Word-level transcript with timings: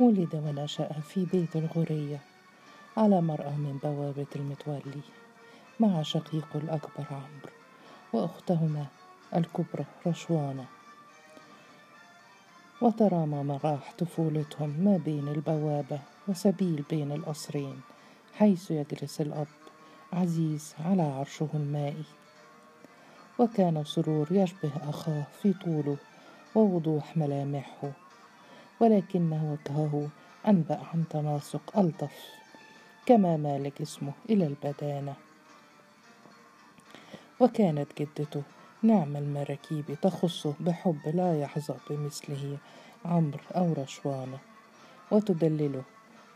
ولد 0.00 0.34
ونشأ 0.34 0.92
في 0.92 1.24
بيت 1.24 1.56
الغورية 1.56 2.20
على 2.96 3.20
مرأى 3.20 3.50
من 3.50 3.78
بوابة 3.82 4.26
المتولي 4.36 5.02
مع 5.80 6.02
شقيق 6.02 6.48
الأكبر 6.54 7.06
عمرو 7.10 7.52
وأختهما 8.12 8.86
الكبرى 9.34 9.84
رشوانة. 10.06 10.64
وترامى 12.80 13.42
مراح 13.42 13.94
طفولتهم 13.98 14.68
ما 14.68 14.96
بين 15.04 15.28
البوابة 15.28 16.00
وسبيل 16.28 16.84
بين 16.90 17.12
القصرين 17.12 17.80
حيث 18.34 18.70
يجلس 18.70 19.20
الأب 19.20 19.48
عزيز 20.12 20.74
على 20.84 21.02
عرشه 21.02 21.48
المائي. 21.54 22.04
وكان 23.38 23.84
سرور 23.84 24.26
يشبه 24.30 24.72
أخاه 24.88 25.24
في 25.42 25.52
طوله 25.52 25.96
ووضوح 26.54 27.16
ملامحه 27.16 28.05
ولكن 28.80 29.32
وجهه 29.32 30.08
أنبأ 30.48 30.80
عن 30.94 31.04
تناسق 31.10 31.78
ألطف 31.78 32.12
كما 33.06 33.36
مال 33.36 33.72
جسمه 33.80 34.12
إلى 34.30 34.46
البدانة. 34.46 35.14
وكانت 37.40 38.02
جدته 38.02 38.42
نعم 38.82 39.16
المراكيب 39.16 39.98
تخصه 40.02 40.54
بحب 40.60 41.00
لا 41.14 41.40
يحظى 41.40 41.74
بمثله 41.90 42.58
عمرو 43.04 43.40
أو 43.56 43.72
رشوانة 43.72 44.38
وتدلله 45.10 45.82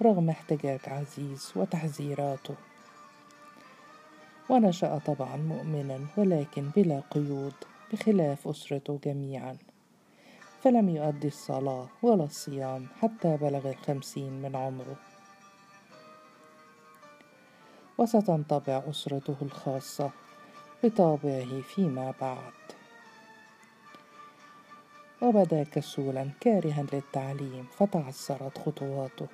رغم 0.02 0.30
احتجاج 0.30 0.80
عزيز 0.86 1.52
وتحذيراته. 1.56 2.54
ونشأ 4.48 4.98
طبعا 4.98 5.36
مؤمنا 5.36 6.00
ولكن 6.16 6.70
بلا 6.76 7.02
قيود 7.10 7.54
بخلاف 7.92 8.48
أسرته 8.48 8.98
جميعا. 9.04 9.56
فلم 10.64 10.88
يؤدي 10.88 11.28
الصلاة 11.28 11.88
ولا 12.02 12.24
الصيام 12.24 12.86
حتى 13.00 13.36
بلغ 13.36 13.70
الخمسين 13.70 14.42
من 14.42 14.56
عمره. 14.56 14.96
وستنطبع 17.98 18.82
أسرته 18.90 19.36
الخاصة 19.42 20.10
بطابعه 20.84 21.60
فيما 21.60 22.14
بعد. 22.20 22.52
وبدا 25.22 25.62
كسولا 25.64 26.30
كارها 26.40 26.84
للتعليم 26.92 27.66
فتعثرت 27.78 28.58
خطواته. 28.58 29.26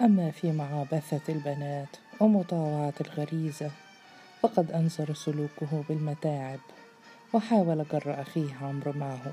أما 0.00 0.30
في 0.30 0.52
معابثة 0.52 1.32
البنات 1.32 1.96
ومطاوعة 2.20 2.94
الغريزة 3.00 3.70
فقد 4.42 4.70
أنزر 4.70 5.14
سلوكه 5.14 5.84
بالمتاعب. 5.88 6.60
وحاول 7.34 7.84
جر 7.92 8.20
أخيه 8.20 8.54
عمرو 8.62 8.92
معه 8.92 9.32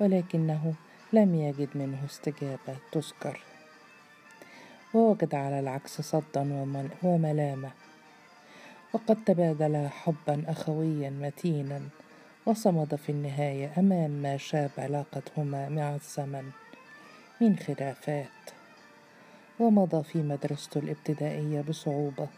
ولكنه 0.00 0.74
لم 1.12 1.34
يجد 1.34 1.68
منه 1.74 2.04
استجابة 2.04 2.76
تذكر. 2.92 3.40
ووجد 4.94 5.34
على 5.34 5.60
العكس 5.60 6.00
صدا 6.00 6.66
وملامة. 7.02 7.70
وقد 8.92 9.24
تبادلا 9.24 9.88
حبا 9.88 10.44
أخويا 10.48 11.10
متينا 11.10 11.80
وصمد 12.46 12.94
في 12.94 13.12
النهاية 13.12 13.72
أمام 13.78 14.10
ما 14.10 14.36
شاب 14.36 14.70
علاقتهما 14.78 15.68
مع 15.68 15.94
الزمن 15.94 16.50
من 17.40 17.58
خلافات. 17.58 18.26
ومضى 19.60 20.02
في 20.02 20.18
مدرسته 20.18 20.78
الابتدائية 20.78 21.60
بصعوبة 21.60 22.28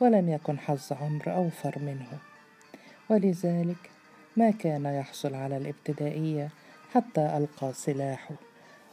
ولم 0.00 0.28
يكن 0.28 0.58
حظ 0.58 0.92
عمرو 0.92 1.32
أوفر 1.32 1.78
منه. 1.78 2.18
ولذلك 3.10 3.95
ما 4.36 4.50
كان 4.50 4.86
يحصل 4.86 5.34
على 5.34 5.56
الابتدائية 5.56 6.48
حتى 6.94 7.20
ألقى 7.36 7.72
سلاحه 7.72 8.34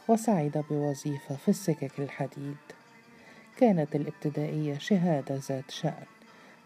وسعد 0.08 0.64
بوظيفة 0.70 1.36
في 1.36 1.48
السكك 1.48 1.98
الحديد. 1.98 2.56
كانت 3.56 3.96
الابتدائية 3.96 4.78
شهادة 4.78 5.40
ذات 5.48 5.70
شأن 5.70 6.06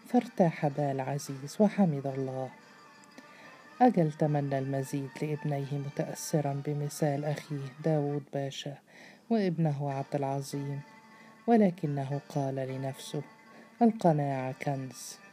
فارتاح 0.07 0.67
بال 0.67 1.01
عزيز 1.01 1.57
وحمد 1.59 2.07
الله. 2.07 2.49
أجل 3.81 4.11
تمنى 4.11 4.59
المزيد 4.59 5.09
لابنيه 5.21 5.77
متأثرا 5.85 6.61
بمثال 6.65 7.25
أخيه 7.25 7.67
داود 7.83 8.23
باشا 8.33 8.77
وابنه 9.29 9.91
عبد 9.91 10.15
العظيم 10.15 10.81
ولكنه 11.47 12.21
قال 12.29 12.55
لنفسه 12.55 13.21
القناعة 13.81 14.51
كنز. 14.51 15.28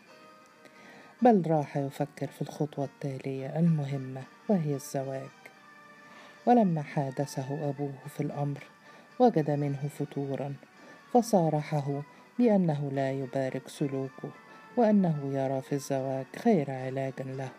بل 1.22 1.42
راح 1.46 1.76
يفكر 1.76 2.26
في 2.26 2.42
الخطوة 2.42 2.84
التالية 2.84 3.58
المهمة 3.58 4.22
وهي 4.48 4.74
الزواج. 4.74 5.28
ولما 6.46 6.82
حادثه 6.82 7.68
أبوه 7.68 7.94
في 8.08 8.20
الأمر 8.20 8.62
وجد 9.18 9.50
منه 9.50 9.88
فتورا 9.98 10.54
فصارحه 11.12 12.02
بأنه 12.38 12.90
لا 12.92 13.12
يبارك 13.12 13.68
سلوكه 13.68 14.30
وأنه 14.76 15.30
يرى 15.32 15.62
في 15.62 15.72
الزواج 15.72 16.26
خير 16.36 16.70
علاج 16.70 17.12
له. 17.20 17.50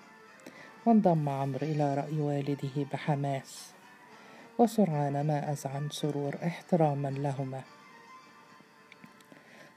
وانضم 0.86 1.30
عمرو 1.30 1.68
إلى 1.68 1.96
رأي 1.96 2.20
والده 2.20 2.86
بحماس 2.94 3.72
وسرعان 4.58 5.28
ما 5.28 5.52
أذعن 5.52 5.90
سرور 5.90 6.36
احتراما 6.46 7.08
لهما. 7.08 7.62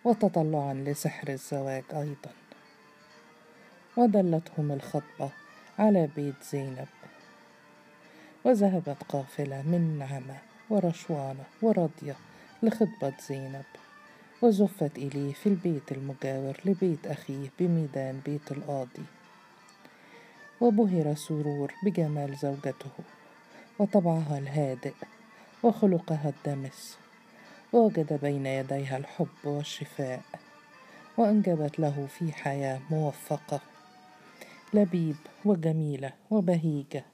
وتطلعا 0.04 0.74
لسحر 0.74 1.28
الزواج 1.28 1.84
أيضا. 1.92 2.30
ودلتهم 4.00 4.72
الخطبة 4.72 5.30
على 5.78 6.08
بيت 6.16 6.42
زينب. 6.50 6.88
وذهبت 8.44 8.96
قافلة 9.08 9.62
من 9.62 9.98
نعمة 9.98 10.36
ورشوانة 10.70 11.44
ورضية 11.62 12.16
لخطبة 12.62 13.12
زينب. 13.28 13.64
وزفت 14.42 14.98
إليه 14.98 15.32
في 15.32 15.48
البيت 15.48 15.92
المجاور 15.92 16.60
لبيت 16.64 17.06
أخيه 17.06 17.50
بميدان 17.58 18.20
بيت 18.26 18.52
القاضي. 18.52 19.04
وبهر 20.60 21.14
سرور 21.14 21.72
بجمال 21.84 22.36
زوجته. 22.36 22.90
وطبعها 23.78 24.38
الهادئ 24.38 24.94
وخلقها 25.62 26.32
الدمس. 26.36 26.98
ووجد 27.72 28.20
بين 28.22 28.46
يديها 28.46 28.96
الحب 28.96 29.44
والشفاء. 29.44 30.22
وأنجبت 31.16 31.80
له 31.80 32.06
في 32.18 32.32
حياة 32.32 32.80
موفقة. 32.90 33.60
لبيب 34.75 35.16
وجميلة 35.44 36.12
وبهيجة 36.31 37.04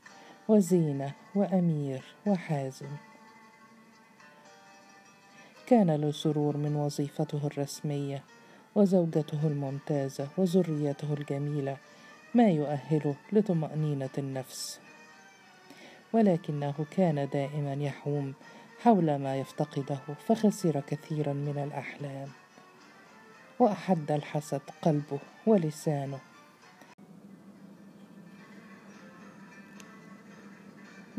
وزينة 0.49 1.13
وأمير 1.35 2.03
وحازم. 2.27 2.91
كان 5.67 5.91
له 5.91 6.13
سرور 6.13 6.57
من 6.57 6.77
وظيفته 6.77 7.47
الرسمية 7.47 8.23
وزوجته 8.75 9.47
الممتازة 9.47 10.29
وذريته 10.39 11.15
الجميلة 11.15 11.77
ما 12.35 12.49
يؤهله 12.49 13.15
لطمأنينة 13.33 14.11
النفس. 14.19 14.81
ولكنه 16.13 16.87
كان 16.91 17.29
دائما 17.33 17.73
يحوم 17.73 18.35
حول 18.83 19.17
ما 19.17 19.37
يفتقده 19.37 19.99
فخسر 20.27 20.81
كثيرا 20.81 21.33
من 21.33 21.59
الأحلام. 21.59 22.29
وأحد 23.59 24.11
الحسد 24.11 24.61
قلبه 24.83 25.19
ولسانه. 25.47 26.19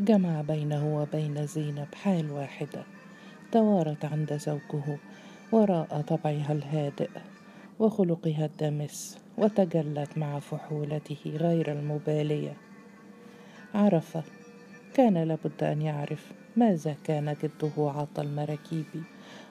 جمع 0.00 0.40
بينه 0.40 0.96
وبين 0.96 1.46
زينب 1.46 1.94
حال 1.94 2.30
واحدة. 2.30 2.82
توارت 3.52 4.04
عند 4.04 4.36
زوجه 4.36 4.98
وراء 5.52 6.00
طبعها 6.00 6.52
الهادئ 6.52 7.10
وخلقها 7.78 8.46
الدمس 8.46 9.18
وتجلت 9.38 10.18
مع 10.18 10.38
فحولته 10.38 11.18
غير 11.26 11.72
المبالية. 11.72 12.56
عرف 13.74 14.18
كان 14.94 15.18
لابد 15.18 15.62
أن 15.62 15.82
يعرف 15.82 16.32
ماذا 16.56 16.96
كان 17.04 17.36
جده 17.42 17.72
عطى 17.78 18.22
المراكيبي 18.22 19.02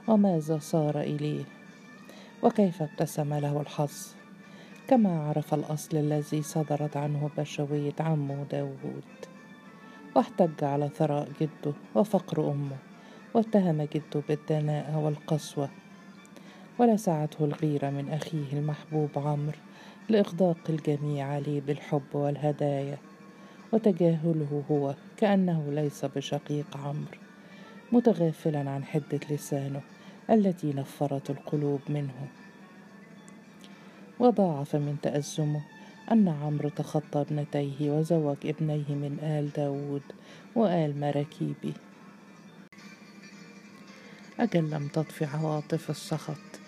وماذا 0.07 0.57
صار 0.57 1.01
إليه 1.01 1.43
وكيف 2.43 2.81
ابتسم 2.81 3.33
له 3.33 3.61
الحظ. 3.61 4.07
كما 4.87 5.21
عرف 5.21 5.53
الأصل 5.53 5.97
الذي 5.97 6.41
صدرت 6.41 6.97
عنه 6.97 7.29
بشوية 7.37 7.95
عمه 7.99 8.45
داوود 8.51 9.36
واحتج 10.15 10.63
على 10.63 10.89
ثراء 10.89 11.29
جده 11.41 11.73
وفقر 11.95 12.51
أمه 12.51 12.77
واتهم 13.33 13.81
جده 13.81 14.21
بالدناءة 14.29 14.97
والقسوة. 14.97 15.69
ولسعته 16.79 17.45
الغيرة 17.45 17.89
من 17.89 18.09
أخيه 18.09 18.53
المحبوب 18.53 19.09
عمرو 19.15 19.57
لإغداق 20.09 20.57
الجميع 20.69 21.27
عليه 21.27 21.61
بالحب 21.61 22.15
والهدايا. 22.15 22.97
وتجاهله 23.73 24.63
هو 24.71 24.95
كأنه 25.17 25.71
ليس 25.71 26.05
بشقيق 26.05 26.77
عمرو 26.77 27.17
متغافلا 27.91 28.69
عن 28.69 28.83
حدة 28.83 29.19
لسانه 29.29 29.81
التي 30.29 30.73
نفرت 30.73 31.29
القلوب 31.29 31.81
منه. 31.89 32.27
وضاعف 34.19 34.75
من 34.75 34.97
تأزمه 35.01 35.61
أن 36.11 36.27
عمرو 36.27 36.69
تخطى 36.69 37.21
ابنتيه 37.21 37.91
وزوج 37.91 38.37
ابنيه 38.45 38.89
من 38.89 39.19
آل 39.21 39.51
داود 39.53 40.01
وآل 40.55 40.99
مراكيبي 40.99 41.73
أجل 44.39 44.69
لم 44.69 44.87
تطفي 44.87 45.25
عواطف 45.25 45.89
السخط 45.89 46.59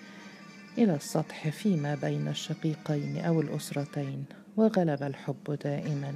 إلى 0.78 0.96
السطح 0.96 1.50
فيما 1.50 1.96
بين 1.96 2.28
الشقيقين 2.28 3.18
أو 3.18 3.42
الأسرتين 3.42 4.26
وغلب 4.58 5.04
الحب 5.04 5.58
دائما 5.64 6.14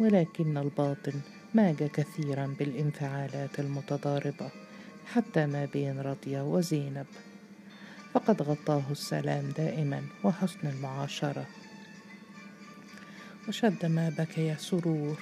ولكن 0.00 0.56
الباطن 0.58 1.20
ماج 1.54 1.76
كثيرا 1.76 2.54
بالانفعالات 2.58 3.60
المتضاربة 3.60 4.50
حتى 5.06 5.46
ما 5.46 5.64
بين 5.64 6.00
رضية 6.00 6.42
وزينب. 6.42 7.06
فقد 8.14 8.42
غطاه 8.42 8.82
السلام 8.90 9.50
دائما 9.50 10.02
وحسن 10.24 10.68
المعاشرة. 10.68 11.46
وشد 13.48 13.86
ما 13.86 14.08
بكي 14.18 14.54
سرور 14.58 15.18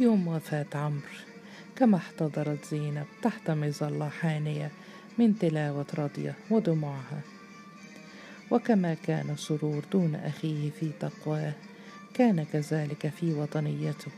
يوم 0.00 0.28
وفاة 0.28 0.66
عمرو. 0.74 1.00
كما 1.76 1.96
احتضرت 1.96 2.64
زينب 2.64 3.06
تحت 3.22 3.50
مظلة 3.50 4.08
حانية 4.08 4.70
من 5.18 5.38
تلاوة 5.38 5.86
رضية 5.98 6.34
ودموعها. 6.50 7.20
وكما 8.50 8.94
كان 8.94 9.36
سرور 9.36 9.84
دون 9.92 10.14
أخيه 10.14 10.70
في 10.70 10.90
تقواه 11.00 11.52
كان 12.14 12.44
كذلك 12.52 13.08
في 13.08 13.32
وطنيته. 13.32 14.12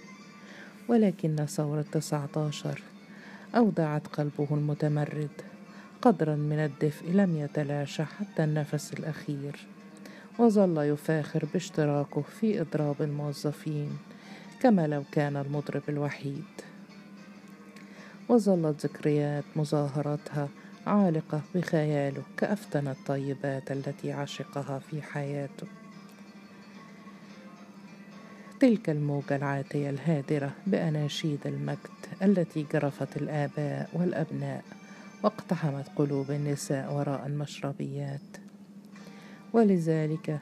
ولكن 0.88 1.46
ثورة 1.46 1.84
تسعة 1.92 2.30
عشر 2.36 2.82
أودعت 3.54 4.06
قلبه 4.06 4.48
المتمرد. 4.50 5.42
قدرا 6.02 6.36
من 6.36 6.58
الدفء 6.58 7.10
لم 7.10 7.36
يتلاشى 7.36 8.04
حتى 8.04 8.44
النفس 8.44 8.92
الأخير. 8.92 9.66
وظل 10.38 10.78
يفاخر 10.78 11.44
باشتراكه 11.52 12.22
في 12.22 12.60
إضراب 12.60 13.02
الموظفين 13.02 13.98
كما 14.60 14.86
لو 14.86 15.04
كان 15.12 15.36
المضرب 15.36 15.82
الوحيد. 15.88 16.44
وظلت 18.28 18.86
ذكريات 18.86 19.44
مظاهرتها 19.56 20.48
عالقة 20.86 21.40
بخياله 21.54 22.22
كأفتن 22.36 22.88
الطيبات 22.88 23.72
التي 23.72 24.12
عشقها 24.12 24.78
في 24.78 25.02
حياته. 25.02 25.66
تلك 28.60 28.90
الموجة 28.90 29.36
العاتية 29.36 29.90
الهادرة 29.90 30.52
بأناشيد 30.66 31.46
المجد 31.46 32.02
التي 32.22 32.66
جرفت 32.72 33.16
الآباء 33.16 33.90
والأبناء 33.92 34.64
واقتحمت 35.22 35.88
قلوب 35.96 36.30
النساء 36.30 36.94
وراء 36.94 37.26
المشربيات. 37.26 38.41
ولذلك 39.52 40.40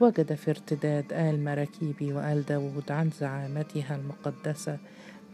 وجد 0.00 0.34
في 0.34 0.50
ارتداد 0.50 1.12
آل 1.12 1.44
مراكيبي 1.44 2.12
وآل 2.12 2.46
داود 2.46 2.92
عن 2.92 3.10
زعامتها 3.10 3.96
المقدسة 3.96 4.78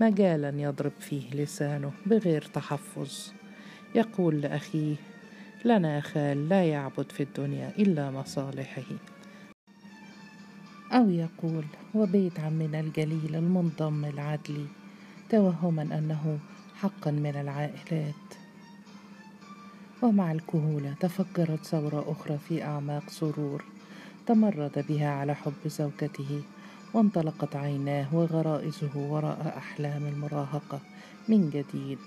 مجالا 0.00 0.48
يضرب 0.48 0.92
فيه 1.00 1.30
لسانه 1.34 1.92
بغير 2.06 2.42
تحفظ. 2.42 3.32
يقول 3.94 4.40
لأخيه 4.40 4.96
لنا 5.64 6.00
خال 6.00 6.48
لا 6.48 6.64
يعبد 6.64 7.12
في 7.12 7.22
الدنيا 7.22 7.72
إلا 7.78 8.10
مصالحه. 8.10 8.82
أو 10.92 11.10
يقول 11.10 11.64
وبيت 11.94 12.40
عمنا 12.40 12.80
الجليل 12.80 13.36
المنضم 13.36 14.04
العدلي 14.04 14.66
توهما 15.30 15.82
أنه 15.82 16.38
حقا 16.74 17.10
من 17.10 17.36
العائلات. 17.36 18.45
ومع 20.06 20.32
الكهولة 20.32 20.94
تفجرت 21.00 21.64
ثورة 21.64 22.04
أخرى 22.08 22.38
في 22.38 22.64
أعماق 22.64 23.10
سرور 23.10 23.64
تمرد 24.26 24.84
بها 24.88 25.10
على 25.10 25.34
حب 25.34 25.52
زوجته 25.66 26.42
وانطلقت 26.94 27.56
عيناه 27.56 28.14
وغرائزه 28.14 28.96
وراء 28.96 29.54
أحلام 29.56 30.06
المراهقة 30.06 30.80
من 31.28 31.50
جديد. 31.50 31.98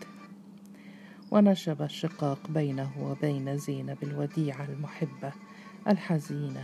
ونشب 1.32 1.82
الشقاق 1.82 2.40
بينه 2.50 2.92
وبين 3.00 3.58
زينب 3.58 3.98
الوديعة 4.04 4.66
المحبة 4.66 5.34
الحزينة 5.88 6.64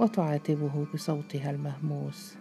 وتعاتبه 0.00 0.86
بصوتها 0.94 1.50
المهموس. 1.50 2.34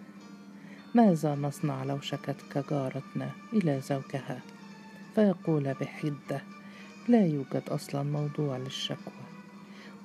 ماذا 0.96 1.36
نصنع 1.36 1.84
لو 1.84 2.00
شكتك 2.00 2.66
جارتنا 2.70 3.32
إلى 3.54 3.82
زوجها؟ 3.82 4.42
فيقول 5.16 5.74
بحدة 5.74 6.42
لا 7.10 7.26
يوجد 7.26 7.64
أصلا 7.70 8.04
موضوع 8.04 8.58
للشكوى. 8.58 9.14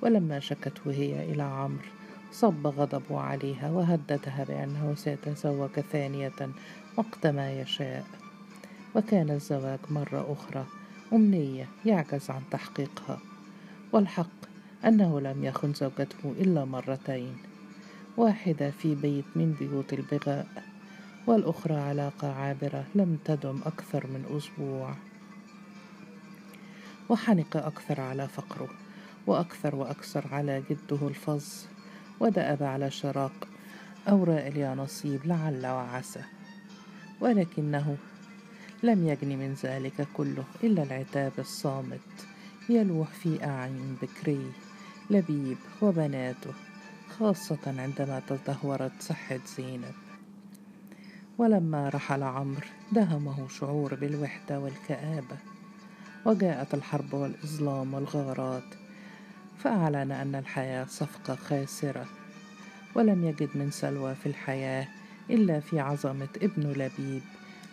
ولما 0.01 0.39
شكته 0.39 0.91
هي 0.91 1.31
إلى 1.31 1.43
عمرو 1.43 1.89
صب 2.31 2.67
غضبه 2.67 3.19
عليها 3.19 3.71
وهددها 3.71 4.45
بأنه 4.47 4.95
سيتزوج 4.95 5.69
ثانية 5.69 6.49
وقت 6.97 7.27
ما 7.27 7.61
يشاء. 7.61 8.05
وكان 8.95 9.29
الزواج 9.29 9.79
مرة 9.89 10.33
أخرى 10.33 10.65
أمنية 11.13 11.67
يعجز 11.85 12.29
عن 12.29 12.41
تحقيقها. 12.51 13.19
والحق 13.93 14.45
أنه 14.85 15.19
لم 15.19 15.43
يخن 15.43 15.73
زوجته 15.73 16.33
إلا 16.39 16.65
مرتين. 16.65 17.37
واحدة 18.17 18.71
في 18.71 18.95
بيت 18.95 19.25
من 19.35 19.55
بيوت 19.59 19.93
البغاء 19.93 20.47
والأخرى 21.27 21.75
علاقة 21.75 22.33
عابرة 22.33 22.85
لم 22.95 23.17
تدم 23.25 23.59
أكثر 23.65 24.07
من 24.07 24.37
أسبوع. 24.37 24.95
وحنق 27.09 27.57
أكثر 27.57 28.01
على 28.01 28.27
فقره 28.27 28.69
وأكثر 29.27 29.75
وأكثر 29.75 30.27
على 30.31 30.63
جده 30.69 31.07
الفظ. 31.07 31.45
ودأب 32.19 32.63
على 32.63 32.91
شراق 32.91 33.47
أوراق 34.09 34.45
اليانصيب 34.45 35.25
لعل 35.25 35.65
وعسى. 35.65 36.21
ولكنه 37.21 37.97
لم 38.83 39.07
يجن 39.07 39.27
من 39.27 39.55
ذلك 39.63 40.07
كله 40.13 40.43
إلا 40.63 40.83
العتاب 40.83 41.31
الصامت 41.39 41.99
يلوح 42.69 43.07
في 43.07 43.45
أعين 43.45 43.97
بكري. 44.01 44.51
لبيب 45.09 45.57
وبناته 45.81 46.53
خاصة 47.19 47.59
عندما 47.65 48.21
تدهورت 48.27 48.91
صحة 48.99 49.39
زينب. 49.57 49.93
ولما 51.37 51.89
رحل 51.89 52.23
عمرو 52.23 52.67
دهمه 52.91 53.47
شعور 53.47 53.95
بالوحدة 53.95 54.59
والكآبة. 54.59 55.37
وجاءت 56.25 56.73
الحرب 56.73 57.13
والإظلام 57.13 57.93
والغارات 57.93 58.63
فأعلن 59.59 60.11
أن 60.11 60.35
الحياة 60.35 60.85
صفقة 60.85 61.35
خاسرة 61.35 62.05
ولم 62.95 63.25
يجد 63.25 63.49
من 63.55 63.71
سلوى 63.71 64.15
في 64.15 64.25
الحياة 64.25 64.87
إلا 65.29 65.59
في 65.59 65.79
عظمة 65.79 66.27
ابن 66.41 66.71
لبيب 66.71 67.21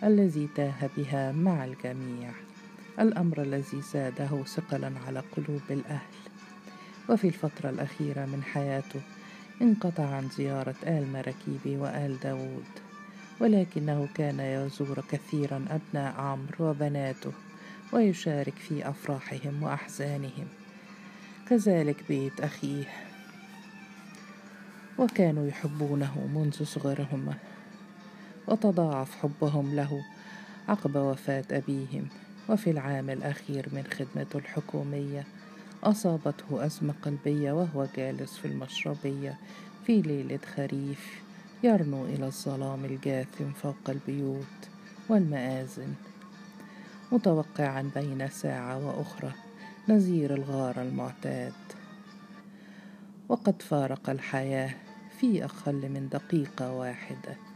الذي 0.04 0.48
تاه 0.56 0.90
بها 0.96 1.32
مع 1.32 1.64
الجميع 1.64 2.30
الأمر 3.00 3.42
الذي 3.42 3.82
زاده 3.92 4.44
ثقلا 4.44 4.92
على 5.06 5.22
قلوب 5.36 5.62
الأهل. 5.70 6.14
وفي 7.08 7.28
الفترة 7.28 7.70
الأخيرة 7.70 8.24
من 8.26 8.42
حياته 8.42 9.00
انقطع 9.62 10.04
عن 10.04 10.28
زيارة 10.28 10.74
آل 10.86 11.12
مراكيبي 11.12 11.76
وآل 11.76 12.20
داود 12.20 12.64
ولكنه 13.40 14.08
كان 14.14 14.40
يزور 14.40 15.04
كثيرا 15.10 15.64
أبناء 15.70 16.20
عمرو 16.20 16.70
وبناته. 16.70 17.32
ويشارك 17.92 18.54
في 18.54 18.88
أفراحهم 18.88 19.62
وأحزانهم. 19.62 20.48
كذلك 21.48 22.04
بيت 22.08 22.40
أخيه. 22.40 22.84
وكانوا 24.98 25.46
يحبونه 25.46 26.28
منذ 26.34 26.64
صغرهم. 26.64 27.34
وتضاعف 28.48 29.16
حبهم 29.16 29.74
له 29.74 30.04
عقب 30.68 30.96
وفاة 30.96 31.44
أبيهم. 31.50 32.08
وفي 32.50 32.70
العام 32.70 33.10
الأخير 33.10 33.68
من 33.72 33.84
خدمته 33.84 34.38
الحكومية 34.38 35.24
أصابته 35.84 36.66
أزمة 36.66 36.94
قلبية 37.02 37.52
وهو 37.52 37.86
جالس 37.96 38.36
في 38.36 38.44
المشربية 38.44 39.38
في 39.86 40.02
ليلة 40.02 40.38
خريف 40.56 41.22
يرنو 41.62 42.04
إلى 42.04 42.26
الظلام 42.26 42.84
الجاثم 42.84 43.52
فوق 43.62 43.90
البيوت 43.90 44.60
والمآذن 45.08 45.94
متوقعا 47.12 47.90
بين 47.94 48.28
ساعة 48.28 48.86
وأخرى 48.86 49.32
نزير 49.88 50.34
الغار 50.34 50.82
المعتاد. 50.82 51.52
وقد 53.28 53.62
فارق 53.62 54.10
الحياة 54.10 54.74
في 55.20 55.44
أقل 55.44 55.88
من 55.88 56.08
دقيقة 56.08 56.72
واحدة. 56.72 57.49